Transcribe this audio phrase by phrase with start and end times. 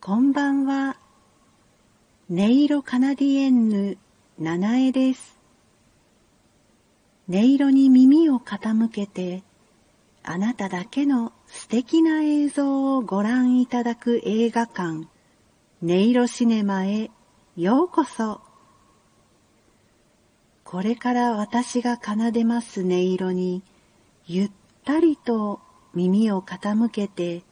[0.00, 0.96] こんばんは。
[2.30, 3.98] 音色カナディエンヌ、
[4.38, 5.40] 七重です。
[7.28, 9.42] 音色に耳を傾けて、
[10.22, 15.08] あなただけの素敵な映像をご覧いただく映画館、
[15.82, 17.10] 音色シネマへ
[17.56, 18.42] ようこそ。
[20.62, 23.64] これから私が奏でます音色に、
[24.26, 24.50] ゆっ
[24.84, 25.60] たりと
[25.94, 27.42] 耳を傾けて、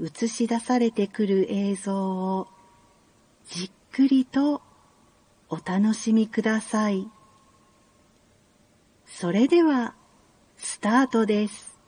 [0.00, 2.48] 映し出されてくる映像を
[3.46, 4.62] じっくりと
[5.48, 7.08] お楽しみください。
[9.06, 9.94] それでは、
[10.56, 11.78] スタートです。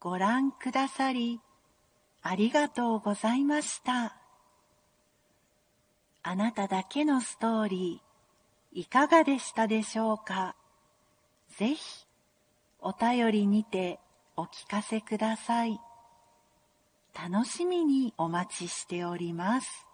[0.00, 1.40] ご覧くださり、
[2.22, 4.16] ありがとうございました。
[6.22, 10.54] あなただけのストーリー、いかがでしたでしょうか？
[11.56, 12.06] ぜひ、
[12.80, 13.98] お便りにて
[14.36, 15.80] お聞かせください。
[17.20, 19.86] 楽しみにお待ちしております。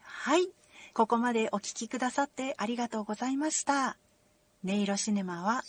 [0.00, 0.48] はい。
[0.94, 3.98] ここまでお聴きくださってありがとうございました。
[4.64, 5.62] 音色シネマは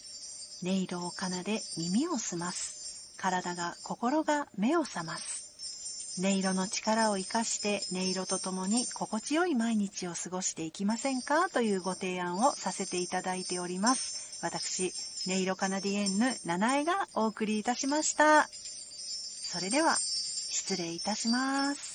[0.63, 2.84] 音色を奏で耳を澄ます。
[3.17, 6.21] 体が心が目を覚ます。
[6.21, 11.49] 音色の力を生かして音色とともに心地よい毎日を過ごしていきませんか？
[11.49, 14.39] というご提案をさせていただいております。
[14.41, 14.93] 私
[15.27, 18.47] 音色カナディエンヌ七重がお送りいたしました。
[18.47, 21.94] それでは失礼いたします。